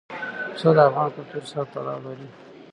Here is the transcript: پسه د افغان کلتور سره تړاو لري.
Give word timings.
پسه 0.53 0.69
د 0.75 0.77
افغان 0.87 1.07
کلتور 1.15 1.43
سره 1.51 1.63
تړاو 1.73 1.99
لري. 2.05 2.27